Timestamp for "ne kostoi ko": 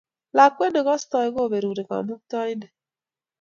0.73-1.41